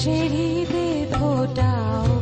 [0.00, 2.19] সে হৃদে ফোটাও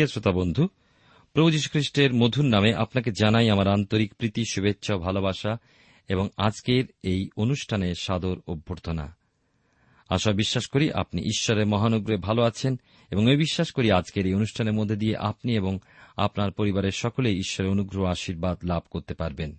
[0.00, 0.68] প্রিয় শ্রোতা বন্ধু,
[1.32, 5.56] প্রভু খ্রিস্টের মধুর নামে আপনাকে জানাই আমার আন্তরিক প্রীতি, শুভেচ্ছা, ভালোবাসা
[6.08, 9.16] এবং আজকের এই অনুষ্ঠানে সাদর অভ্যর্থনা।
[10.08, 14.72] আশা বিশ্বাস করি আপনি ঈশ্বরের মহানুগ্রহে ভালো আছেন এবং এই বিশ্বাস করি আজকের এই অনুষ্ঠানের
[14.72, 15.78] মধ্যে দিয়ে আপনি এবং
[16.16, 19.56] আপনার পরিবারের সকলে ঈশ্বরের অনুগ্রহ আশীর্বাদ লাভ করতে পারবেন।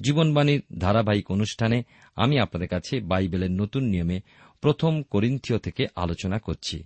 [0.00, 1.82] জীবনবাণীর ধারাবাহিক অনুষ্ঠানে
[2.16, 4.20] আমি আপনাদের কাছে বাইবেলের নতুন নিয়মে
[4.60, 6.84] প্রথম করিন্থীয় থেকে আলোচনা করছি।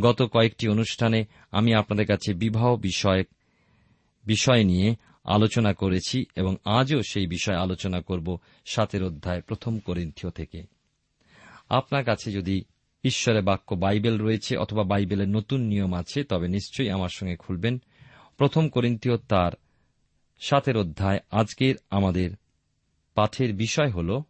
[0.00, 3.26] গত কয়েকটি অনুষ্ঠানে আমি আপনাদের কাছে বিবাহ বিষয়ক
[4.24, 10.62] বিষয় নিয়ে আলোচনা করেছি এবং আজও সেই বিষয়ে আলোচনা করব সাতের অধ্যায় প্রথম করিন্থীয় থেকে।
[11.68, 12.64] আপনার কাছে যদি
[13.04, 17.82] ঈশ্বরের বাক্য বাইবেল রয়েছে অথবা বাইবেলের নতুন নিয়ম আছে, তবে নিশ্চয়ই আমার সঙ্গে খুলবেন।
[18.36, 19.52] প্রথম করিন্থীয় তার
[20.40, 22.30] সাতের অধ্যায় আজকের আমাদের
[23.14, 24.22] পাঠের বিষয় হল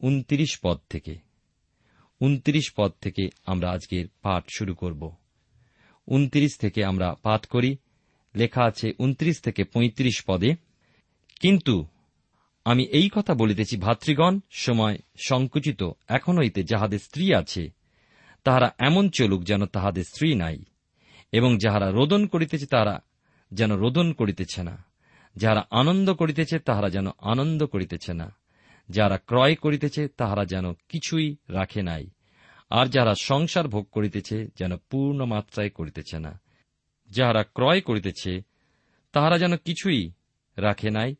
[0.00, 1.29] উনত্রিশ পদ থেকে।
[2.20, 5.14] উনত্রিশ পদ থেকে আমরা আজকের পাঠ শুরু করব।
[6.06, 7.76] উনত্রিশ থেকে আমরা পাঠ করি।
[8.34, 10.54] লেখা আছে উনত্রিশ থেকে পঁয়ত্রিশ পদে।
[11.40, 11.86] কিন্তু
[12.64, 17.70] আমি এই কথা বলিতেছি, ভাতৃগণ, সময় সংকুচিত, এখন হইতে যাহাদের স্ত্রী আছে,
[18.44, 20.64] তাহারা এমন চলুক যেন তাহাদের স্ত্রী নাই,
[21.32, 23.00] এবং যাহারা রোদন করিতেছে তাহারা
[23.52, 24.84] যেন রোদন করিতেছে না,
[25.36, 28.39] যাহারা আনন্দ করিতেছে তাহারা যেন আনন্দ করিতেছে না।
[28.90, 32.10] যারা ক্রয় করিতেছে, তাহারা যেন কিছুই রাখে নাই।
[32.70, 36.40] আর যারা সংসার ভোগ করিতেছে, যেন পূর্ণ মাত্রায় করিতেছে না।
[37.10, 38.42] যাহারা ক্রয় করিতেছে,
[39.12, 40.12] তাহারা যেন কিছুই
[40.56, 41.14] রাখে নাই।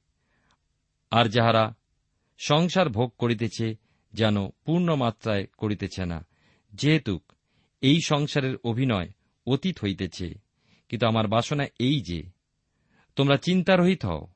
[1.11, 1.75] আর যাহারা
[2.39, 3.77] সংসার ভোগ করিতেছে,
[4.13, 6.27] যেন পূর্ণ মাত্রায় করিতেছে না।
[6.73, 7.21] যেহেতু
[7.81, 9.09] এই সংসারের অভিনয়
[9.47, 10.35] অতীত হইতেছে,
[10.89, 12.23] কিন্তু আমার বাসনা এই যে,
[13.17, 14.27] তোমরা চিন্তারহিত হও।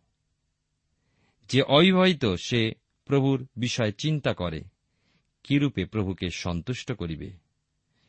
[1.49, 4.65] যে অবিবাহিত সে প্রভুর বিষয়ে চিন্তা করে,
[5.43, 7.31] কিরূপে প্রভুকে সন্তুষ্ট করিবে?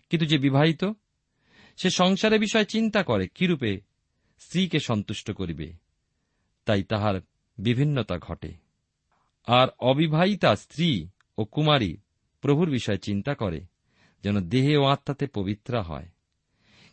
[0.09, 0.86] কিন্তু যে বিবাহিত,
[1.77, 3.81] সে সংসারের বিষয়ে চিন্তা করে, কিরূপে
[4.39, 5.74] স্ত্রীকে সন্তুষ্ট করিবে?
[6.65, 7.21] তাই তাহার
[7.57, 8.53] বিভিন্নতা ঘটে।
[9.45, 11.07] আর অবিবাহিতা স্ত্রী
[11.38, 11.97] ও কুমারী
[12.42, 13.62] প্রভুর বিষয়ে চিন্তা করে,
[14.24, 16.09] যেন দেহে ও আত্মাতে পবিত্রা হয়।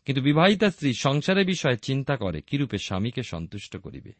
[0.04, 4.12] কিন্তু বিবাহিতা স্ত্রী সংসারের বিষয়ে চিন্তা করে, কিরূপে স্বামীকে সন্তুষ্ট করিবে?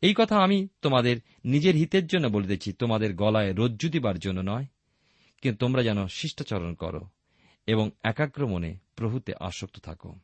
[0.00, 4.66] এই কথা আমি তোমাদের নিজের হিতের জন্য বলিতেছি তোমাদের গলায় রজ্জু দিবার জন্য নয়।
[5.42, 7.08] কিন্তু তোমরা যেন শিষ্টাচরণ করো
[7.66, 10.18] এবং একাগ্র মনে প্রভুতে আসক্ত থাকো।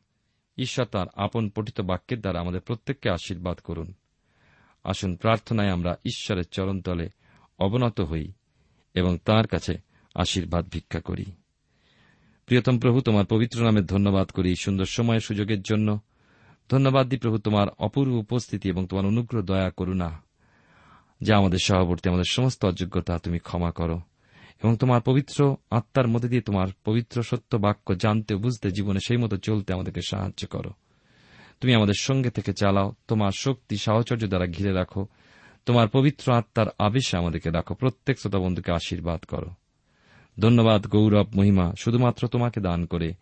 [0.57, 3.93] ঈশ্বর তাঁর আপন পঠিত বাক্যের দ্বারা আমাদের প্রত্যেককে আশীর্বাদ করুন।
[4.83, 7.09] আসুন প্রার্থনায় আমরা ঈশ্বরের চরণতলে
[7.59, 8.31] অবনত হই
[8.93, 9.77] এবং তার কাছে
[10.15, 11.25] আশীর্বাদ ভিক্ষা করি।
[12.45, 15.99] প্রিয়তম প্রভু, তোমার পবিত্র নামে ধন্যবাদ করি সুন্দর সময়ের সুযোগের জন্য।
[16.69, 20.21] ধন্যবাদ দি প্রভু তোমার অপূর্ব উপস্থিতি এবং তোমার অনুগ্রহ, দয়া, করুণা,
[21.21, 24.01] যা আমাদের সহবর্তী, আমাদের সমস্ত অযোগ্যতা, তুমি ক্ষমা করো
[24.63, 29.37] এবং তোমার পবিত্র আত্মার মধ্যে দিয়ে তোমার পবিত্র সত্য বাক্য জানতে, বুঝতে, জীবনে সেই মতো
[29.37, 30.69] চলতে আমাদেরকে সাহায্য করো।
[31.61, 35.07] তুমি আমাদের সঙ্গে থেকে চালাও, তোমার শক্তি, সাহচর্য দ্বারা ঘিরে রাখো,
[35.65, 39.49] তোমার পবিত্র আত্মার আবেশে আমাদেরকে রাখো, প্রত্যেক শ্রোতা বন্ধুকে আশীর্বাদ করো।
[40.39, 43.13] ধন্যবাদ, গৌরব, মহিমা, শুধুমাত্র তোমাকে দান করে,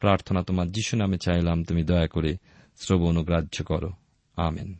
[0.00, 2.36] প্রার্থনা তোমার যিশু নামে চাইলাম, তুমি দয়া করে
[2.76, 3.90] শ্রবণ গ্রাহ্য করো।
[4.36, 4.74] আমেন।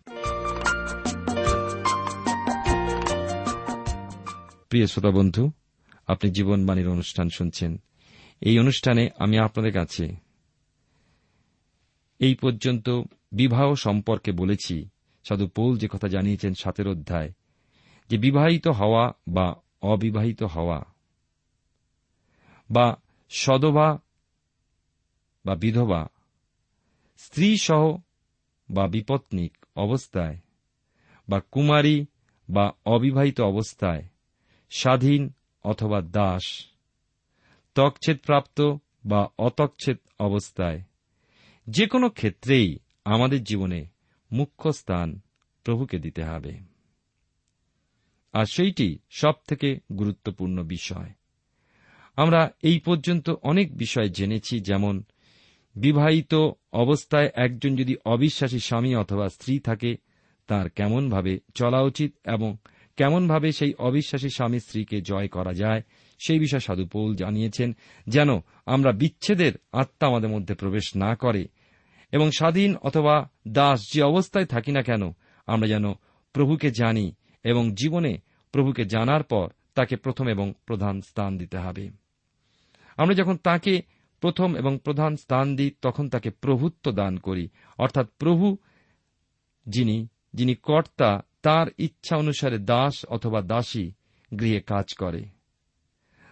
[4.69, 5.51] প্রিয় শ্রোতা বন্ধু,
[6.07, 7.83] আপনি জীবনবাণীর অনুষ্ঠান শুনছেন।
[8.41, 10.17] এই অনুষ্ঠানে আমি আপনাদের কাছে
[12.19, 12.89] এই পর্যন্ত
[13.33, 14.89] বিবাহ সম্পর্কে বলেছি।
[15.25, 17.33] সাধু পৌল যে কথা জানিয়েছেন সাতের অধ্যায়,
[18.11, 20.85] যে বিবাহিত হওয়া বা অবিবাহিত হওয়া
[22.71, 22.97] বা
[23.31, 23.99] সদবা
[25.45, 26.09] বা বিধবা
[27.23, 27.99] স্ত্রী সহ
[28.71, 30.39] বা বিপত্নিক অবস্থায়
[31.29, 32.07] বা কুমারী
[32.51, 34.05] বা অবিবাহিত অবস্থায়,
[34.71, 35.33] স্বাধীন
[35.63, 36.67] অথবা দাস
[37.75, 38.61] তকছেদপ্রাপ্ত
[39.07, 40.83] বা অতকছেদ অবস্থায়
[41.67, 43.87] যে কোনো ক্ষেত্রেই আমাদের জীবনে
[44.33, 45.21] মুখ্য স্থান
[45.65, 46.59] প্রভুকে দিতে হবে।
[48.33, 51.11] আর সেইটি সব থেকে গুরুত্বপূর্ণ বিষয়।
[52.17, 55.05] আমরা এই পর্যন্ত অনেক বিষয় জেনেছি, যেমন
[55.77, 56.35] বিবাহিত
[56.73, 59.97] অবস্থায় একজন যদি অবিশ্বাসী স্বামী অথবা স্ত্রী থাকে,
[60.47, 62.57] তার কেমনভাবে চলা উচিত এবং
[62.97, 65.83] কেমনভাবে সেই অবিশ্বাসী স্বামী স্ত্রীকে জয় করা যায়,
[66.19, 67.77] সেই বিষয়ে সাধু পৌল জানিয়েছেন,
[68.07, 68.29] যেন
[68.67, 71.49] আমরা বিচ্ছেদের আত্মা আমাদের মধ্যে প্রবেশ না করে
[72.13, 75.13] এবং স্বাধীন অথবা দাস যে অবস্থায় থাকি না কেন,
[75.47, 75.93] আমরা যেন
[76.33, 77.15] প্রভুকে জানি
[77.45, 78.19] এবং জীবনে
[78.53, 81.91] প্রভুকে জানার পর তাকে প্রথম এবং প্রধান স্থান দিতে হবে।
[82.97, 83.83] আমরা যখন তাকে
[84.21, 88.57] প্রথম এবং প্রধান স্থান দিই, তখন তাকে প্রভুত্ব দান করি। অর্থাৎ প্রভু
[89.67, 93.93] যিনি যিনি কর্তা, তার ইচ্ছা অনুসারে দাস অথবা দাসী
[94.41, 95.25] গৃহে কাজ করে।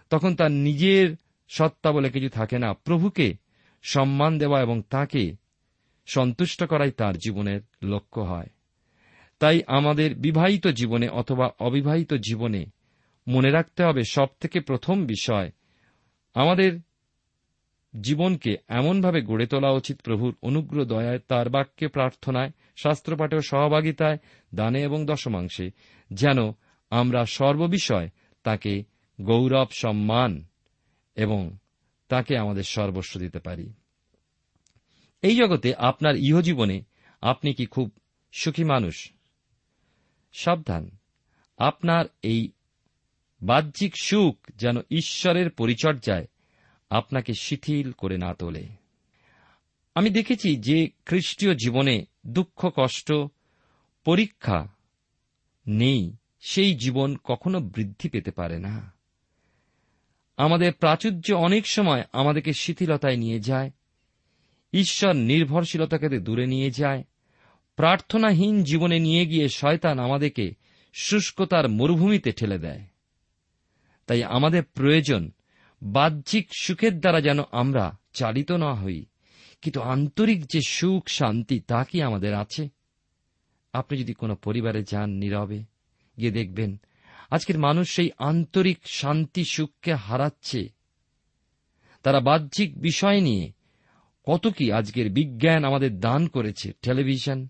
[0.09, 1.15] তখন তার নিজের
[1.49, 3.33] সত্তা বলে কিছু থাকে না। প্রভুকে
[3.83, 5.35] সম্মান দেওয়া এবং তাকে
[6.05, 8.47] সন্তুষ্ট করাই তার জীবনের লক্ষ্য হয়।
[9.39, 12.65] তাই আমাদের বিবাহিত জীবনে অথবা অবিবাহিত জীবনে
[13.27, 15.51] মনে রাখতে হবে সব থেকে প্রথম বিষয়,
[16.33, 16.79] আমাদের
[18.01, 24.17] জীবনকে এমনভাবে গড়ে তোলা উচিত প্রভুর অনুগ্রহ, দয়ায়, তার বাক্যে প্রার্থনায়, শাস্ত্রপাঠে ও সহভাগিতায়,
[24.55, 25.71] দানে এবং দশমাংশে,
[26.13, 26.37] যেন
[26.89, 28.09] আমরা সর্ববিষয়
[28.43, 28.83] তাকে
[29.21, 30.43] গৌরব, সম্মান
[31.15, 31.57] এবং
[32.07, 33.73] তাকে আমাদের সর্বস্ব দিতে পারি।
[35.21, 36.83] এই জগতে আপনার ইহজীবনে
[37.21, 37.91] আপনি কি খুব
[38.31, 39.11] সুখী মানুষ?
[40.33, 40.97] সাবধান।
[41.57, 42.51] আপনার এই
[43.43, 46.27] বাহ্যিক সুখ যেন ঈশ্বরের পরিচর্যায়
[46.89, 48.67] আপনাকে শিথিল করে না তোলে।
[49.95, 53.13] আমি দেখেছি যে খ্রিস্টীয় জীবনে দুঃখ, কষ্ট,
[54.03, 54.67] পরীক্ষা
[55.67, 58.93] নেই, সেই জীবন কখনো বৃদ্ধি পেতে পারে না।
[60.37, 63.71] আমাদের প্রাচুর্য অনেক সময় আমাদেরকে শিথিলতায় নিয়ে যায়,
[64.73, 67.03] ঈশ্বর নির্ভরশীলতাকে দূরে নিয়ে যায়,
[67.75, 70.51] প্রার্থনাহীন জীবনে নিয়ে গিয়ে শয়তান আমাদেরকে
[70.93, 72.81] শুষ্কতার মরুভূমিতে ঠেলে দেয়।
[74.07, 75.31] তাই আমাদের প্রয়োজন
[75.81, 79.05] বাহ্যিক সুখের দ্বারা যেন আমরা চালিত না হই,
[79.61, 82.69] কিন্তু আন্তরিক যে সুখ, শান্তি, তা কি আমাদের আছে?
[83.73, 85.63] আপনি যদি কোনো পরিবারে যান নীরবে,
[86.17, 86.77] গিয়ে দেখবেন
[87.31, 90.69] আজকের মানুষ সেই আন্তরিক শান্তি, সুখকে হারাচ্ছে।
[92.03, 93.51] তারা বাহ্যিক বিষয় নিয়ে
[94.25, 97.47] কত কি আজকের বিজ্ঞান আমাদের দান করেছে, টেলিভিশন,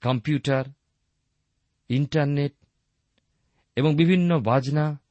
[0.00, 0.64] কম্পিউটার,
[1.88, 2.52] ইন্টারনেট
[3.76, 5.01] এবং বিভিন্ন বাজনা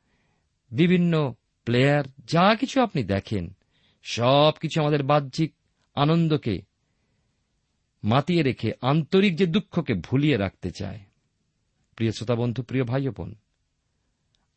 [0.71, 1.33] বিভিন্ন
[1.65, 3.55] প্লেয়ার যা কিছু আপনি দেখেন,
[4.03, 5.53] সব কিছু আমাদের বাহ্যিক
[5.95, 6.61] আনন্দকে
[8.03, 10.99] মাতিয়ে রেখে আন্তরিক যে দুঃখকে ভুলিয়ে রাখতে চায়।
[11.95, 13.35] প্রিয় শ্রোতা বন্ধু, প্রিয় ভাই বোন,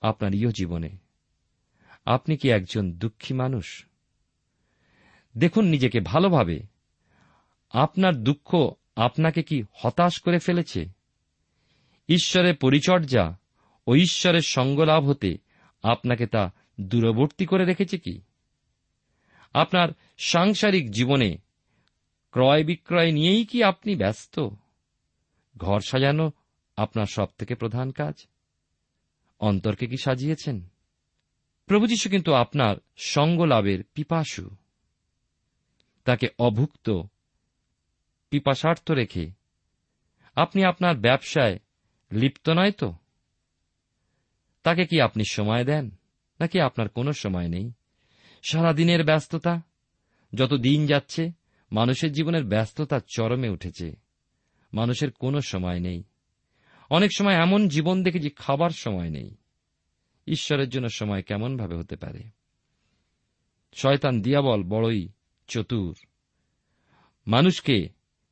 [0.01, 0.89] আপনার ইয় জীবনে
[2.07, 3.87] আপনি কি একজন দুঃখী মানুষ?
[5.37, 6.61] দেখুন, নিজেকে ভালোভাবে
[7.71, 10.87] আপনার দুঃখ আপনাকে কি হতাশ করে ফেলেছে?
[12.09, 13.39] ঈশ্বরের পরিচর্যা
[13.87, 15.44] ও ঈশ্বরের সঙ্গলাভ হতে
[15.85, 18.21] আপনাকে তা দূরবর্তী করে রেখেছে কি?
[19.55, 19.89] আপনার
[20.19, 21.39] সাংসারিক জীবনে
[22.31, 24.49] ক্রয় বিক্রয় নিয়েই কি আপনি ব্যস্ত?
[25.57, 26.33] ঘর সাজানো
[26.77, 28.27] আপনার সব থেকে প্রধান কাজ।
[29.41, 30.69] অন্তরকে কি সাজিয়েছেন?
[31.67, 34.51] প্রভু যীশু কিন্তু আপনার সঙ্গ লাভের পিপাসু।
[36.05, 37.03] তাকে অভুক্ত,
[38.31, 39.31] পিপাসার্থ রেখে।
[40.37, 41.59] আপনি আপনার ব্যবসায়
[42.13, 42.95] লিপ্ত নয় তো?
[44.65, 45.91] তাকে কি আপনি সময় দেন,
[46.41, 47.73] নাকি আপনার কোনো সময় নেই?
[48.43, 49.63] সারাদিনের ব্যস্ততা,
[50.35, 51.33] যত দিন যাচ্ছে,
[51.73, 53.97] মানুষের জীবনের ব্যস্ততা চরমে উঠেছে।
[54.73, 56.03] মানুষের কোনো সময় নেই।
[56.91, 59.37] অনেক সময় এমন জীবন দেখেছি, খাবার সময় নেই।
[60.27, 62.23] ঈশ্বরের জন্য সময় কেমন ভাবে হতে পারে?
[63.75, 65.09] শয়তান দিয়াবল বড়ই
[65.49, 65.97] চতুর।
[67.27, 67.89] মানুষকে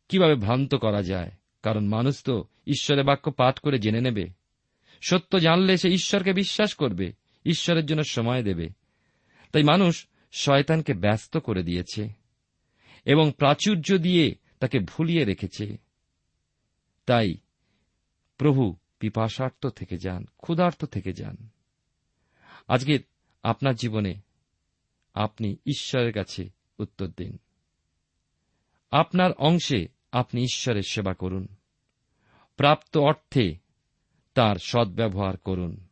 [0.08, 1.30] কীভাবে ভ্রান্ত করা যায়?
[1.62, 4.41] কারণ মানুষ তো ঈশ্বরের বাক্য পাঠ করে জেনে নেবে।
[5.08, 7.12] সত্য জানলে সে ঈশ্বরকে বিশ্বাস করবে,
[7.46, 8.68] ঈশ্বরের জন্য সময় দেবে।
[9.52, 12.08] তাই মানুষ শয়তানকে ব্যস্ত করে দিয়েছে
[13.04, 15.76] এবং প্রাচুর্য দিয়ে তাকে ভুলিয়ে রেখেছে।
[17.06, 17.34] তাই
[18.38, 21.48] প্রভু পিপাসার্থ থেকে যান, ক্ষুধার্ত থেকে যান।
[22.68, 22.98] আজকে
[23.42, 24.14] আপনার জীবনে
[25.14, 27.38] আপনি ঈশ্বরের কাছে উত্তর দিন।
[28.90, 31.48] আপনার অংশে আপনি ঈশ্বরের সেবা করুন।
[32.56, 33.61] প্রাপ্ত অর্থে
[34.34, 35.86] তার সদ্ব্যবহার করুন।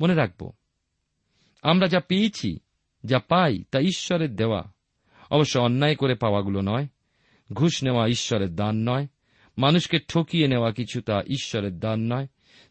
[0.00, 0.52] মনে রাখব,
[1.62, 2.58] আমরা যা পেয়েছি,
[3.04, 4.62] যা পাই তা ঈশ্বরের দেওয়া।
[5.30, 6.86] অবশ্য অন্যায় করে পাওয়াগুলো নয়,
[7.52, 9.06] ঘুষ নেওয়া ঈশ্বরের দান নয়,
[9.58, 12.26] মানুষকে ঠকিয়ে নেওয়া কিছু তা ঈশ্বরের দান নয়,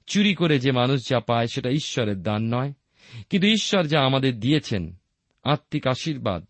[0.08, 2.74] চুরি করে যে মানুষ যা পায় সেটা ঈশ্বরের দান নয়,
[3.30, 4.96] কিন্তু ঈশ্বর যা আমাদের দিয়েছেন,
[5.44, 6.48] আত্মিক আশীর্বাদ,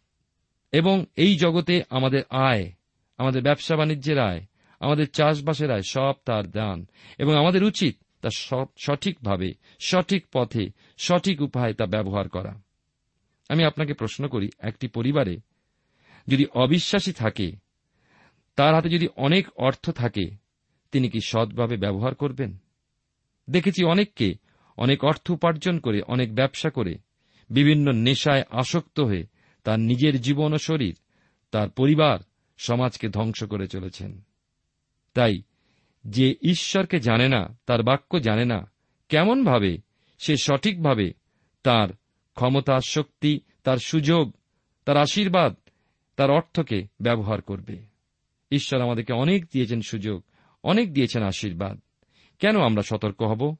[0.71, 2.71] এবং এই জগতে আমাদের আয়,
[3.17, 4.45] আমাদের ব্যবসা বাণিজ্যের আয়
[4.85, 6.87] আমাদের চাষবাসের আয় সব তার দান
[7.17, 8.29] এবং আমাদের উচিত তা
[8.79, 12.61] সঠিকভাবে, সঠিক পথে, সঠিক উপায়ে তা ব্যবহার করা।
[13.49, 15.37] আমি আপনাকে প্রশ্ন করি, একটি পরিবারে
[16.27, 17.51] যদি অবিশ্বাসী থাকে,
[18.55, 20.25] তার হাতে যদি অনেক অর্থ থাকে,
[20.91, 22.57] তিনি কি সৎভাবে ব্যবহার করবেন?
[23.49, 24.33] দেখেছি অনেককে
[24.77, 26.97] অনেক অর্থ উপার্জন করে, অনেক ব্যবসা করে,
[27.49, 29.23] বিভিন্ন নেশায় আসক্ত হয়ে
[29.63, 30.95] তার নিজের জীবন ও শরীর,
[31.51, 32.19] তার পরিবার,
[32.57, 34.25] সমাজকে ধ্বংস করে চলেছেন।
[35.15, 35.41] তাই,
[36.05, 38.71] যে ঈশ্বরকে জানে না, তার বাক্য জানে না
[39.09, 39.77] কেমনভাবে
[40.19, 41.13] সে সঠিকভাবে
[41.63, 41.89] তার
[42.33, 44.35] ক্ষমতা, শক্তি, তার সুযোগ,
[44.85, 45.55] তার আশীর্বাদ,
[46.15, 47.77] তার অর্থকে ব্যবহার করবে।
[48.51, 50.23] ঈশ্বর আমাদেরকে অনেক দিয়েছেন সুযোগ,
[50.63, 51.79] অনেক দিয়েছেন আশীর্বাদ।
[52.39, 53.55] কেন আমরা সতর্ক হব?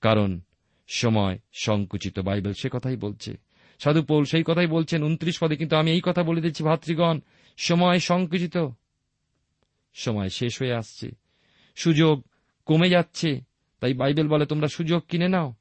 [0.00, 0.40] কারণ
[0.88, 3.36] সময় সংকুচিত, বাইবেল সে কথাই বলছে।
[3.78, 7.20] সাধু পৌল সেই কথাই বলছেন, উনত্রিশ পদে, কিন্তু আমি এই কথা বলে দিচ্ছি, ভাতৃগণ,
[7.56, 8.68] সময় সংকুচিত।
[9.94, 11.10] সময় শেষ হয়ে আসছে।
[11.76, 12.24] সুযোগ
[12.66, 13.40] কমে যাচ্ছে।
[13.80, 15.54] তাই বাইবেল বলে, তোমরা সুযোগ কিনে নাও।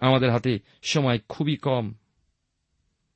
[0.00, 1.94] আমাদের হাতে সময় খুবই কম।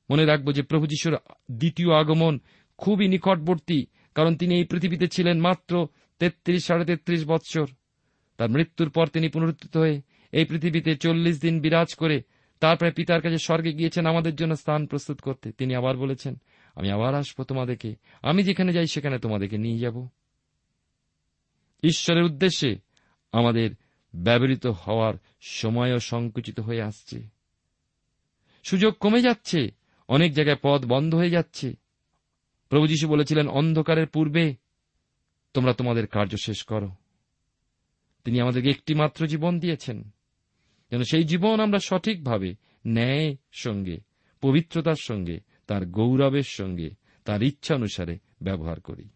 [0.09, 1.17] মনে রাখব যে প্রভু যিশুর
[1.51, 2.39] দ্বিতীয় আগমন
[2.77, 5.87] খুবই নিকটবর্তী, কারণ তিনি এই পৃথিবীতে ছিলেন মাত্র
[6.19, 7.67] তেত্রিশ, সাড়ে তেত্রিশ বৎসর।
[8.37, 12.21] তার মৃত্যুর পর তিনি পুনরুত্থিত হয়ে এই পৃথিবীতে চল্লিশ দিন বিরাজ করে
[12.59, 16.41] তারপরে পিতার কাছে স্বর্গে গিয়েছেন, আমাদের জন্য স্থান প্রস্তুত করতে। তিনি আবার বলেছেন
[16.75, 20.07] আমি আবার আসব তোমাদেরকে। আমি যেখানে যাই সেখানে তোমাদেরকে নিয়ে যাব।
[21.83, 22.77] ঈশ্বরের উদ্দেশ্যে
[23.31, 23.69] আমাদের
[24.15, 27.27] ব্যবহৃত হওয়ার সময়ও সংকুচিত হয়ে আসছে।
[28.63, 29.71] সুযোগ কমে যাচ্ছে,
[30.07, 31.75] অনেক জায়গায় পথ বন্ধ হয়ে যাচ্ছে।
[32.69, 34.55] প্রভু যীশু বলেছিলেন, অন্ধকারের পূর্বে
[35.53, 36.89] তোমরা তোমাদের কার্য শেষ করো।
[38.23, 40.09] তিনি আমাদেরকে একটি মাত্র জীবন দিয়েছেন।
[40.91, 42.55] যেন সেই জীবন আমরা সঠিকভাবে
[42.87, 43.99] ন্যায় সঙ্গে,
[44.41, 45.39] পবিত্রতার সঙ্গে
[45.71, 46.89] তার গৌরবের সঙ্গে
[47.25, 49.09] তার ইচ্ছা অনুসারে ব্যবহার করি।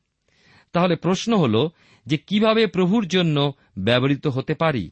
[0.72, 1.70] তাহলে প্রশ্ন হল
[2.06, 4.92] যে কীভাবে প্রভুর জন্য ব্যবহৃত হতে পারি?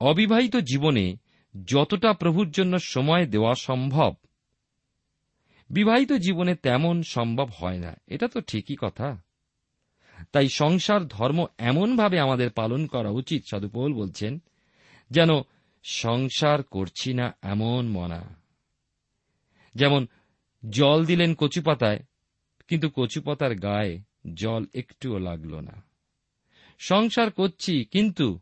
[0.00, 1.16] অবিবাহিত জীবনে
[1.64, 4.14] যতটা প্রভুর জন্য সময় দেওয়া সম্ভব,
[5.70, 9.22] বিবাহিত জীবনে তেমন সম্ভব হয় না। এটা তো ঠিকই কথা।
[10.32, 14.42] তাই সংসার, ধর্ম এমনভাবে আমাদের পালন করা উচিত সাধুপৌল বলছেন,
[15.10, 15.28] যেন
[15.82, 18.43] সংসার করছি না এমন মনা।
[19.74, 20.06] যেমন,
[20.70, 21.98] জল দিলেন কচুপাতায়
[22.68, 24.00] কিন্তু কচুপাতার গায়ে
[24.34, 25.82] জল একটুও লাগল না।
[26.78, 28.40] সংসার করছি, কিন্তু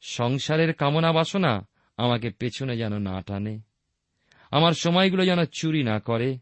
[0.00, 3.60] সংসারের কামনা বাসনা আমাকে পেছনে যেন না টানে।
[4.50, 6.38] আমার সময়গুলো যেন চুরি না করে,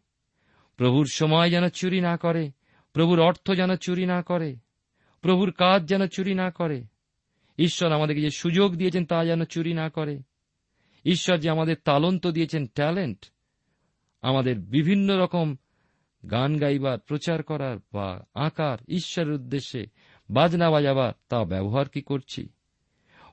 [0.76, 2.50] প্রভুর সময় যেন চুরি না করে,
[2.92, 4.56] প্রভুর অর্থ যেন চুরি না করে,
[5.20, 6.84] প্রভুর কাজ যেন চুরি না করে।
[7.58, 10.22] ঈশ্বর আমাদেরকে যে সুযোগ দিয়েছেন তা যেন চুরি না করে।
[11.04, 13.33] ঈশ্বর যে আমাদের তালন্ত দিয়েছেন ট্যালেন্ট
[14.24, 15.56] আমাদের বিভিন্ন রকম
[16.30, 19.86] গান গাইবার, প্রচার করার বা আঁকার ঈশ্বরের উদ্দেশ্যে
[20.30, 22.48] বাজনা বাজাবার তা ব্যবহার কি করছি?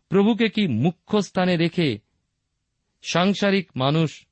[0.10, 2.00] প্রভুকে কি মুখ্য স্থানে রেখে
[3.02, 4.26] সাংসারিক মানুষ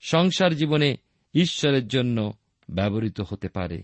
[0.00, 0.96] সংসার জীবনে
[1.34, 2.32] ঈশ্বরের জন্য
[2.70, 3.82] ব্যবহৃত হতে পারে?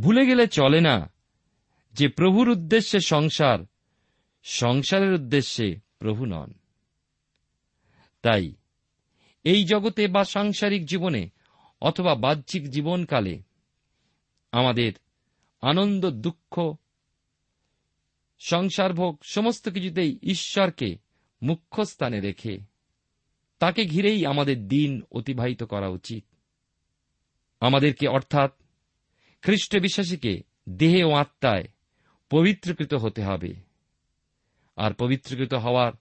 [0.00, 1.12] ভুলে গেলে চলে না
[1.92, 3.58] যে প্রভুর উদ্দেশ্যে সংসার,
[4.42, 6.52] সংসারের উদ্দেশ্যে প্রভু নন।
[8.22, 8.54] তাই
[9.44, 11.28] এই জগতে বা সাংসারিক জীবনে
[11.80, 13.42] অথবা বাহ্যিক জীবনকালে
[14.52, 14.92] আমাদের
[15.60, 16.74] আনন্দ, দুঃখ
[18.38, 20.98] সংসার ভোগ সমস্ত কিছুতেই ঈশ্বরকে
[21.42, 22.58] মুখ্য স্থানে রেখে
[23.58, 26.24] তাকে ঘিরেই আমাদের দিন অতিবাহিত করা উচিত।
[27.60, 28.52] আমাদেরকে অর্থাৎ
[29.42, 31.64] খ্রিস্ট বিশ্বাসীকে দেহে ও আত্মায়
[32.30, 33.54] পবিত্রকৃত হতে হবে।
[34.76, 35.92] আর পবিত্রকৃত হওয়ার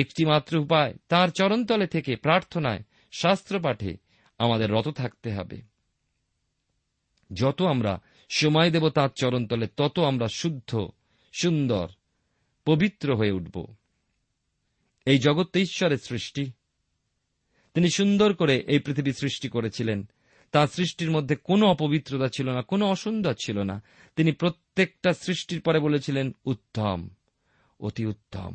[0.00, 3.96] একটিমাত্র উপায়, তার চরণতলে থেকে প্রার্থনায় শাস্ত্র পাঠে
[4.38, 5.62] আমাদের রত থাকতে হবে।
[7.32, 10.88] যত আমরা সময় দেব তার চরণতলে, তত আমরা শুদ্ধ,
[11.32, 11.88] সুন্দর,
[12.64, 13.74] পবিত্র হয়ে উঠব।
[15.06, 16.52] এই জগৎ ঈশ্বরের সৃষ্টি।
[17.74, 20.08] তিনি সুন্দর করে এই পৃথিবী সৃষ্টি করেছিলেন।
[20.52, 23.82] তার সৃষ্টির মধ্যে কোনো অপবিত্রতা ছিল না, কোনো অসুন্দর ছিল না।
[24.16, 27.08] তিনি প্রত্যেকটা সৃষ্টির পরে বলেছিলেন, উত্তম,
[27.80, 28.54] অতি উত্তম।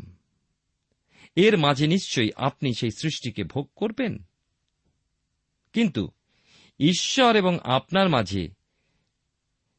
[1.36, 4.24] এর মাঝে নিশ্চয়ই আপনি সেই সৃষ্টিকে ভোগ করবেন।
[5.74, 6.12] কিন্তু
[6.80, 8.50] ঈশ্বর এবং আপনার মাঝে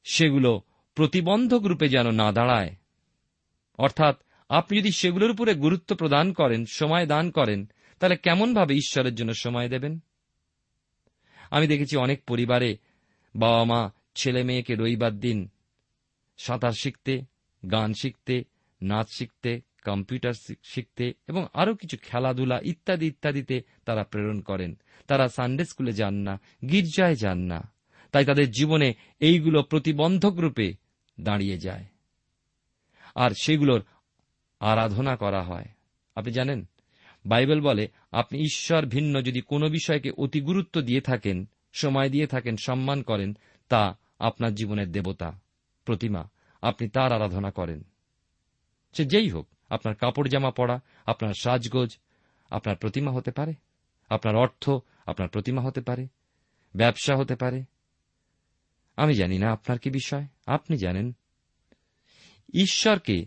[0.04, 0.62] সেগুলো
[0.94, 2.74] প্রতিবন্ধক রূপে যেন না দাঁড়ায়।
[3.78, 9.32] অর্থাৎ আপনি যদি সেগুলোর উপরে গুরুত্ব প্রদান করেন, সময় দান করেন, তাহলে কেমনভাবে ঈশ্বরের জন্য
[9.34, 10.00] সময় দেবেন?
[11.50, 12.78] আমি দেখেছি অনেক পরিবারে
[13.36, 15.50] বাবা মা ছেলে মেয়েকে রবিবার দিন
[16.38, 17.22] সাঁতার শিখতে,
[17.70, 18.44] গান শিখতে,
[18.82, 25.64] নাচ শিখতে কম্পিউটার শিখতে এবং আরও কিছু খেলাধুলা ইত্যাদি ইত্যাদিতে তারা প্রেরণ করেন। তারা সানডে
[25.64, 27.72] স্কুলে যান না, গির্জায় যান না।
[28.12, 30.74] তাই তাদের জীবনে এইগুলো প্রতিবন্ধক রূপে
[31.20, 31.84] দাঁড়িয়ে যায়।
[33.14, 33.82] আর সেগুলোর
[34.60, 35.64] আরাধনা করা হয়।
[36.14, 36.68] আপনি জানেন,
[37.26, 42.56] বাইবেল বলে, আপনি ঈশ্বর ভিন্ন যদি কোনো বিষয়কে অতি গুরুত্ব দিয়ে থাকেন, সময় দিয়ে থাকেন,
[42.56, 43.36] সম্মান করেন,
[43.68, 45.40] তা আপনার জীবনের দেবতা,
[45.84, 46.28] প্রতিমা,
[46.62, 47.84] আপনি তার আরাধনা করেন।
[48.92, 51.98] সে যেই হোক আপনার কাপড় জামা পরা, আপনার সাজগোজ,
[52.50, 53.54] আপনার প্রতিমা হতে পারে,
[54.08, 54.70] আপনার অর্থ,
[55.06, 56.08] আপনার প্রতিমা হতে পারে,
[56.76, 57.64] ব্যবসা হতে পারে।
[58.96, 61.12] আমি জানি না আপনার কি বিষয়, আপনি জানেন।
[62.54, 63.26] ঈশ্বরকে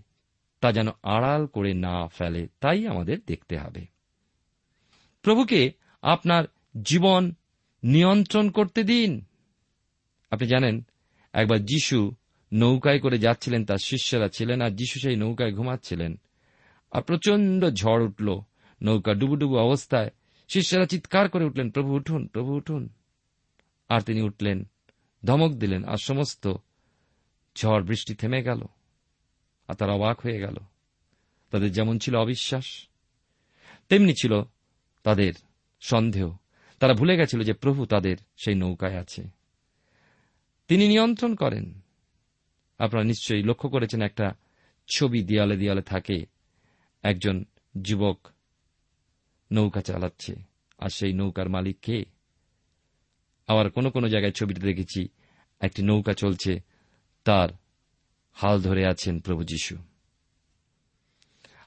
[0.62, 3.86] তা যেন আড়াল করে না ফেলে, তাই আমাদের দেখতে হবে।
[5.22, 5.72] প্রভুকে
[6.02, 6.44] আপনার
[6.82, 7.36] জীবন
[7.84, 9.26] নিয়ন্ত্রণ করতে দিন।
[10.32, 10.88] আপনি জানেন,
[11.34, 12.16] একবার যিশু
[12.54, 16.20] নৌকায় করে যাচ্ছিলেন, তার শিষ্যরা ছিলেন, আর যিশু সেই নৌকায় ঘুমাচ্ছিলেন।
[16.92, 18.40] আর প্রচণ্ড ঝড় উঠল।
[18.82, 20.10] নৌকা ডুবুডুবু অবস্থায়
[20.48, 22.90] শিষ্যরা চিৎকার করে উঠলেন, প্রভু, উঠুন প্রভু, উঠুন।
[23.90, 24.70] আর তিনি উঠলেন,
[25.26, 26.54] ধমক দিলেন, আর সমস্ত
[27.56, 28.62] ঝড় বৃষ্টি থেমে গেল।
[29.68, 30.58] আর তারা অবাক হয়ে গেল।
[31.52, 32.88] তাদের যেমন ছিল অবিশ্বাস,
[33.90, 34.44] তেমনি ছিল
[35.04, 35.34] তাদের
[35.80, 36.36] সন্দেহ।
[36.80, 39.30] তারা ভুলে গেছিল যে প্রভু তাদের সেই নৌকায় আছে।
[40.68, 41.80] তিনি নিয়ন্ত্রণ করেন।
[42.78, 44.34] আপনারা নিশ্চয়ই লক্ষ্য করেছেন, একটা
[44.88, 46.37] ছবি দেয়ালে দেয়ালে থাকে।
[47.10, 47.46] একজন
[47.82, 48.28] যুবক
[49.52, 50.36] নৌকা চালাচ্ছে।
[50.78, 52.06] আর সেই নৌকার মালিক কে?
[53.48, 55.08] আবার কোনো কোনো জায়গায় ছবিটা দেখেছি,
[55.60, 56.60] একটি নৌকা চলছে,
[57.24, 57.50] তার
[58.34, 59.78] হাল ধরে আছেন প্রভু যীশু।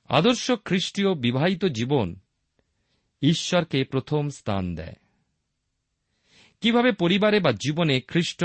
[0.08, 2.16] আদর্শ খ্রিস্টীয় বিবাহিত জীবন
[3.22, 4.94] ঈশ্বরকে প্রথম স্থান দেয়।
[6.60, 8.44] কীভাবে পরিবারে বা জীবনে খ্রিস্ট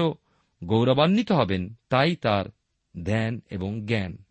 [0.64, 2.46] গৌরবান্বিত হবেন, তাই তার
[3.04, 4.25] ধ্যান এবং জ্ঞান।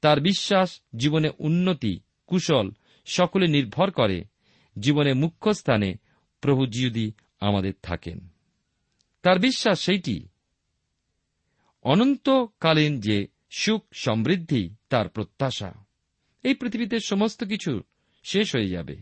[0.00, 2.70] তার বিশ্বাস জীবনে উন্নতি, কুশল,
[3.06, 4.24] সকলে নির্ভর করে।
[4.80, 5.94] জীবনে মুখ্য স্থানে
[6.40, 8.28] প্রভু যদি আমাদের থাকেন।
[9.22, 10.28] তার বিশ্বাস সেইটি।
[11.82, 15.84] অনন্তকালীন যে সুখ সমৃদ্ধি, তার প্রত্যাশা।
[16.42, 17.82] এই পৃথিবীতে সমস্ত কিছু
[18.24, 18.96] শেষ হয়ে যাবে।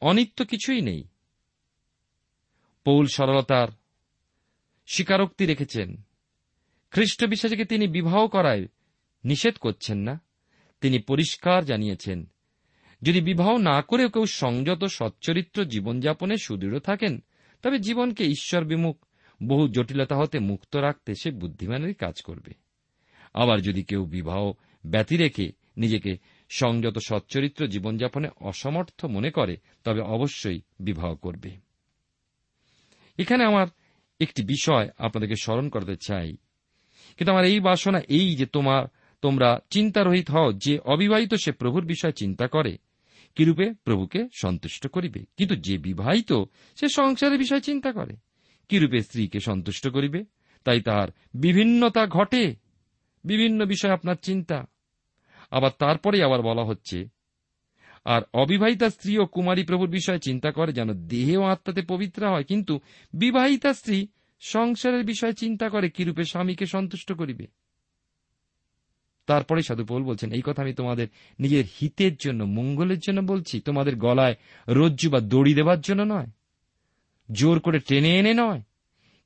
[0.00, 1.04] অনিত্য কিছুই নেই।
[2.84, 3.68] পৌল সরলতার
[4.86, 6.02] স্বীকারোক্তি রেখেছেন।
[6.90, 8.66] খ্রিস্ট বিশ্বাসীকে তিনি বিবাহ করায়
[9.24, 10.20] নিষেধ করছেন না।
[10.80, 12.30] তিনি পরিষ্কার জানিয়েছেন,
[13.02, 17.22] যদি বিবাহ না করেও কেউ সংযত সচ্চরিত্র জীবনযাপনে সুদৃঢ় থাকেন,
[17.62, 19.06] তবে জীবনকে ঈশ্বর বিমুখ,
[19.42, 22.54] বহু জটিলতা হতে মুক্ত রাখতে সে বুদ্ধিমানের কাজ করবে।
[23.34, 24.52] আবার যদি কেউ বিবাহ
[24.86, 31.50] ব্যতি রেখে নিজেকে সংযত সচ্চরিত্র জীবনযাপনে অসমর্থ মনে করে, তবে অবশ্যই বিবাহ করবে।
[33.18, 33.66] এখানে আমার
[34.20, 36.36] একটি বিষয় আপনাদেরকে স্মরণ করতে চাই।
[37.16, 38.86] কিন্তু আমার এই বাসনা এই যে তোমার
[39.22, 42.78] তোমরা চিন্তারহিত হও যে অবিবাহিত সে প্রভুর বিষয়ে চিন্তা করে।
[43.34, 43.72] কিরূপে?
[43.84, 46.32] প্রভুকে সন্তুষ্ট করিবে। কিন্তু যে বিবাহিত,
[46.76, 48.16] সে সংসারের বিষয়ে চিন্তা করে।
[48.68, 50.24] কিরূপে স্ত্রীকে সন্তুষ্ট করিবে?
[50.64, 52.56] তাই তার বিভিন্নতা ঘটে।
[53.24, 54.64] বিভিন্ন বিষয় আপনার চিন্তা।
[55.50, 57.08] আবার তারপরে আবার বলা হচ্ছে,
[58.04, 62.44] আর অবিবাহিতা স্ত্রী ও কুমারী প্রভুর বিষয়ে চিন্তা করে যেন দেহ ও আত্মাতে পবিত্র হয়।
[62.44, 62.80] কিন্তু
[63.12, 64.08] বিবাহিতা স্ত্রী
[64.40, 67.46] সংসারের বিষয়ে চিন্তা করে কিরূপে স্বামীকে সন্তুষ্ট করিবে?
[69.30, 71.06] তারপরে সাধু পৌল বলছেন, এই কথা আমি তোমাদের
[71.38, 74.36] নিজের হিতের জন্য, মঙ্গলের জন্য বলছি। তোমাদের গলায়
[74.68, 76.28] রজ্জু বা দড়ি দেবার জন্য নয়।
[77.28, 78.60] জোর করে টেনে এনে নয়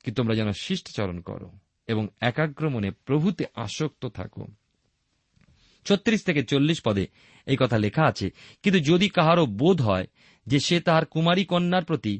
[0.03, 1.49] কি তোমরা যেন শিষ্টাচরণ করো
[1.87, 4.43] এবং একাগ্র মনে প্রভুতে আসক্ত থাকো।
[5.85, 7.05] ছত্রিশ থেকে চল্লিশ পদে
[7.47, 8.27] এই কথা লেখা আছে,
[8.63, 10.07] কিন্তু যদি কাহারও বোধ হয়
[10.47, 12.13] যে সে তাহার কুমারী কন্যার প্রতি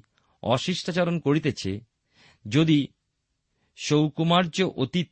[0.43, 1.71] অশিষ্টাচরণ করিতেছে,
[2.45, 2.79] যদি
[3.77, 5.09] সৌকুমার্য অতীত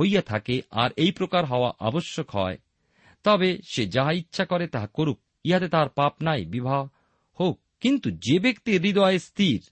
[0.00, 2.58] হইয়া থাকে আর এই প্রকার হওয়া আবশ্যক হয়।
[3.24, 6.88] তবে সে যাহা ইচ্ছা করে তাহা করুক, ইহাতে তার পাপ নাই, বিবাহ
[7.40, 9.70] হোক। কিন্তু যে ব্যক্তি হৃদয়ে স্থির,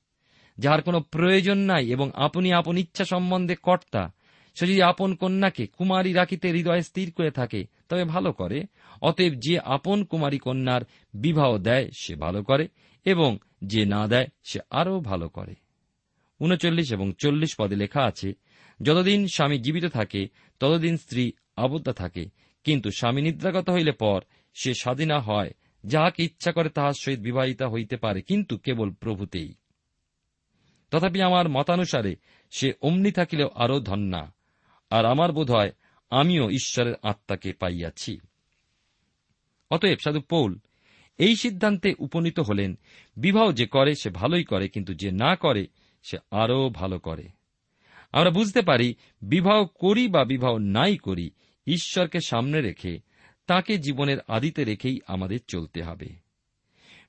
[0.59, 4.13] যাহার কোনো প্রয়োজন নাই এবং আপনি আপন ইচ্ছা সম্বন্ধে কর্তা,
[4.55, 8.63] সে যদি আপন কন্যাকে কুমারী রাখিতে হৃদয়ে স্থির করে থাকে, তবে ভালো করে।
[9.03, 10.81] অতএব যে আপন কুমারী কন্যার
[11.15, 12.69] বিবাহ দেয়, সে ভালো করে
[13.05, 15.55] এবং যে না দেয়, সে আরও ভালো করে।
[16.41, 18.33] উনচল্লিশ এবং চল্লিশ পদে লেখা আছে
[18.83, 20.29] যতদিন স্বামী জীবিত থাকে,
[20.61, 22.25] ততদিন স্ত্রী আবদ্ধা থাকে।
[22.64, 24.21] কিন্তু স্বামী নিদ্রাগত হইলে পর
[24.55, 25.51] সে স্বাধীনা হয়,
[25.85, 29.55] যাহাকে ইচ্ছা করে তাহার সহিত বিবাহিতা হইতে পারে, কিন্তু কেবল প্রভুতেই।
[30.90, 32.16] তথাপি আমার মতানুসারে
[32.51, 34.33] সে অমনি থাকিলেও আরও ধন্যা,
[34.90, 35.73] আর আমার বোধ হয়
[36.11, 38.21] আমিও ঈশ্বরের আত্মাকে পাইয়াছি।
[39.71, 40.59] অতএব সাধু পৌল,
[41.18, 42.79] এই সিদ্ধান্তে উপনীত হলেন,
[43.16, 45.66] বিবাহ যে করে সে ভালোই করে, কিন্তু যে না করে
[46.03, 47.41] সে আরও ভালো করে।
[48.12, 51.31] আমরা বুঝতে পারি, বিবাহ করি বা বিবাহ নাই করি,
[51.66, 53.01] ঈশ্বরকে সামনে রেখে,
[53.46, 56.09] তাকে জীবনের আদিতে রেখেই আমাদের চলতে হবে।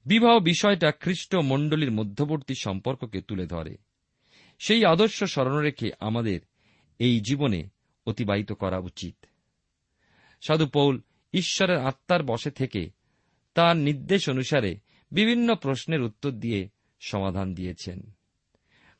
[0.05, 3.77] বিবাহ বিষয়টা খ্রিস্ট মণ্ডলীর মধ্যবর্তী সম্পর্ককে তুলে ধরে।
[4.59, 6.39] সেই আদর্শ স্মরণ রেখে আমাদের
[6.99, 7.69] এই জীবনে
[8.05, 9.25] অতিবাহিত করা উচিত।
[10.47, 11.01] সাধু পৌল
[11.33, 12.89] ঈশ্বরের আত্মার বসে থেকে
[13.53, 14.77] তার নির্দেশ অনুসারে
[15.11, 18.15] বিভিন্ন প্রশ্নের উত্তর দিয়ে সমাধান দিয়েছেন।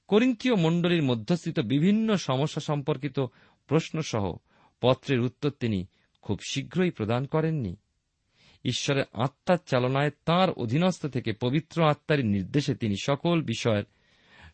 [0.07, 3.19] করিন্থীয় মণ্ডলীর মধ্যস্থিত বিভিন্ন সমস্যা সম্পর্কিত
[3.67, 4.35] প্রশ্নসহ
[4.81, 5.85] পত্রের উত্তর তিনি
[6.21, 7.75] খুব শীঘ্রই প্রদান করেননি।
[8.65, 13.83] ঈশ্বরের আত্মার চালনায় তাঁর অধীনস্থ থেকে পবিত্র আত্মার নির্দেশে তিনি সকল বিষয়ের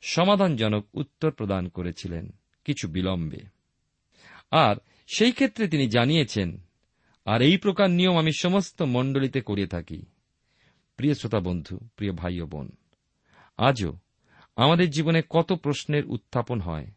[0.02, 2.34] সমাধানজনক উত্তর প্রদান করেছিলেন,
[2.66, 3.40] কিছু বিলম্বে।
[4.52, 4.76] আর
[5.16, 6.62] সেই ক্ষেত্রে তিনি জানিয়েছেন,
[7.26, 10.06] আর এই প্রকার নিয়ম আমি সমস্ত মণ্ডলীতে করিয়ে থাকি।
[10.98, 12.72] প্রিয় শ্রোতা বন্ধু, প্রিয় ভাই ও বোন,
[13.58, 13.98] আজও
[14.60, 16.88] আমাদের জীবনে কত প্রশ্নের উত্থাপন হয়,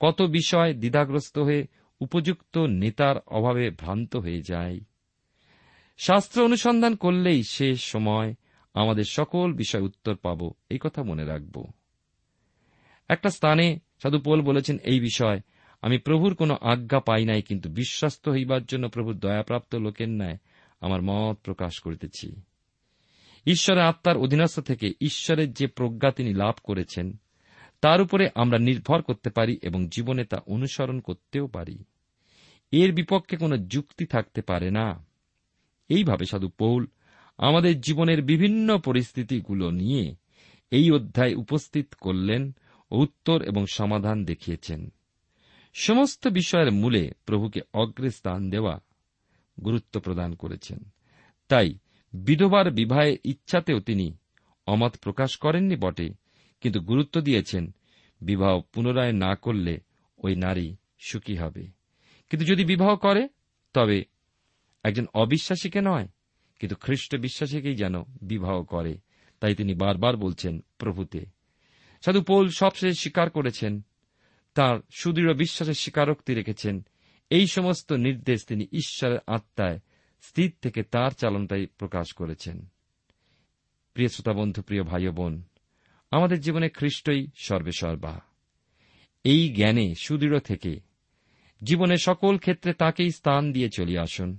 [0.00, 1.62] কত বিষয় দ্বিধাগ্রস্ত হয়ে
[2.00, 4.76] উপযুক্ত নেতার অভাবে ভ্রান্ত হয়ে যায়।
[5.98, 8.34] শাস্ত্র অনুসন্ধান করলেই শেষ সময়
[8.74, 10.40] আমাদের সকল বিষয় উত্তর পাব,
[10.70, 11.56] এই কথা মনে রাখব।
[13.08, 13.66] একটা স্থানে
[14.02, 15.38] সাধু পোল বলেছেন, এই বিষয়
[15.82, 20.38] আমি প্রভুর কোনো আজ্ঞা পাই নাই, কিন্তু বিশ্বস্ত হইবার জন্য প্রভুর দয়াপ্রাপ্ত লোকের ন্যায়
[20.80, 22.28] আমার মত প্রকাশ করিতেছি।
[23.46, 27.16] ঈশ্বরের আত্মার অধীনস্থ থেকে ঈশ্বরের যে প্রজ্ঞা তিনি লাভ করেছেন,
[27.80, 31.84] তার উপরে আমরা নির্ভর করতে পারি এবং জীবনে তা অনুসরণ করতেও পারি।
[32.70, 35.04] এর বিপক্ষে কোনো যুক্তি থাকতে পারে না।
[35.88, 36.86] এইভাবে সাধু পৌল
[37.38, 40.14] আমাদের জীবনের বিভিন্ন পরিস্থিতিগুলো নিয়ে
[40.70, 42.54] এই অধ্যায় উপস্থিত করলেন
[42.90, 44.92] উত্তর এবং সমাধান দেখিয়েছেন।
[45.74, 48.80] সমস্ত বিষয়ের মূলে প্রভুকে অগ্রে স্থান দেওয়া
[49.64, 50.78] গুরুত্ব প্রদান করেছেন।
[51.48, 51.74] তাই
[52.12, 54.16] বিধবার বিবাহের ইচ্ছাতেও তিনি
[54.66, 56.10] অমত প্রকাশ করেননি বটে,
[56.60, 57.74] কিন্তু গুরুত্ব দিয়েছেন,
[58.20, 59.80] বিবাহ পুনরায় না করলে
[60.18, 61.66] ওই নারী সুখী হবে।
[62.30, 63.28] কিন্তু যদি বিবাহ করে,
[63.72, 64.04] তবে
[64.84, 66.08] একজন অবিশ্বাসীকে নয়,
[66.58, 68.98] কিন্তু খ্রিস্ট বিশ্বাসীকেই যেন বিবাহ করে,
[69.40, 71.26] তাই তিনি বারবার বলছেন প্রভুতে।
[72.04, 73.82] সাধু পোল সবশেষে স্বীকার করেছেন,
[74.54, 76.86] তার সুদৃঢ় বিশ্বাসের স্বীকারোক্তি রেখেছেন,
[77.30, 79.78] এই সমস্ত নির্দেশ তিনি ঈশ্বরের আত্মায়
[80.20, 82.66] স্থির থেকে তার চালনটাই প্রকাশ করেছেন।
[83.94, 85.42] প্রিয় শ্রোতা বন্ধু, প্রিয় ভাই বোন,
[86.10, 88.20] আমাদের জীবনে খ্রিস্টই সর্বেসর্বা।
[89.24, 90.80] এই জ্ঞানে সুদৃঢ় থেকে
[91.62, 94.38] জীবনে সকল ক্ষেত্রে তাকেই স্থান দিয়ে চলিয়ে আসুন।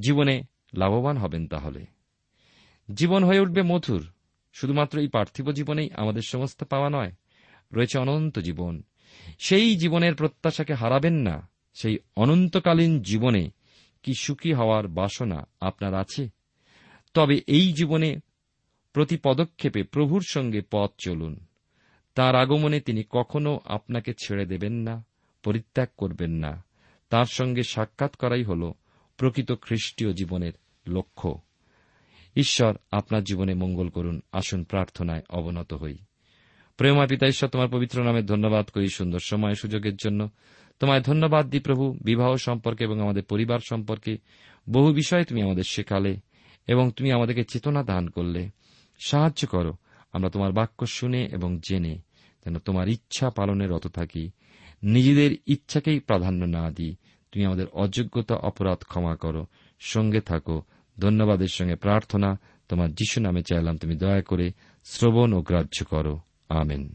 [0.00, 0.42] জীবনে
[0.76, 1.86] লাভবান হবেন তাহলে।
[2.94, 4.12] জীবন হয়ে উঠবে মধুর।
[4.52, 7.12] শুধুমাত্র এই পার্থিব জীবনেই আমাদের সমস্ত পাওয়া নয়,
[7.72, 8.82] রয়েছে অনন্ত জীবন।
[9.38, 13.50] সেই জীবনের প্রত্যাশাকে হারাবেন না। সেই অনন্তকালীন জীবনে
[14.02, 16.28] কি সুখী হওয়ার বাসনা আপনার আছে?
[17.14, 18.18] তবে এই জীবনে
[18.92, 21.44] প্রতি পদক্ষেপে প্রভুর সঙ্গে পথ চলুন।
[22.14, 25.04] তার আগমনে তিনি কখনো আপনাকে ছেড়ে দেবেন না,
[25.42, 26.64] পরিত্যাগ করবেন না।
[27.10, 28.72] তার সঙ্গে সাক্ষাৎ করাই হল
[29.16, 30.52] প্রকৃত খ্রিস্টীয় জীবনের
[30.86, 31.40] লক্ষ্য।
[32.36, 35.98] ঈশ্বর আপনার জীবনে মঙ্গল করুন, আসুন প্রার্থনায় অবনত হই।
[36.76, 40.28] প্রেমা পিতা ঈশ্বর, তোমার পবিত্র নামে ধন্যবাদ করি সুন্দর সময় সুযোগের জন্য।
[40.80, 44.18] তোমায় ধন্যবাদ দিই প্রভু, বিবাহ সম্পর্কে এবং আমাদের পরিবার সম্পর্কে।
[44.70, 46.16] বহু বিষয়ে তুমি আমাদের শেখালে
[46.66, 48.50] এবং তুমি আমাদেরকে চেতনা দান করলে।
[49.06, 49.72] সাহায্য করো,
[50.12, 51.98] আমরা তোমার বাক্য শুনে এবং জেনে
[52.44, 54.30] যেন তোমার ইচ্ছা পালনে রত থাকি।
[54.82, 56.96] নিজেদের ইচ্ছাকেই প্রাধান্য না দিই।
[57.32, 59.46] তুমি আমাদের অযোগ্যতা, অপরাধ ক্ষমা করো।
[59.80, 60.62] সঙ্গে থাকো,
[61.00, 64.52] ধন্যবাদের সঙ্গে প্রার্থনা। তোমার যিশু নামে চাইলাম, তুমি দয়া করে
[64.84, 66.94] শ্রবণ ও গ্রাহ্য করো। আমেন।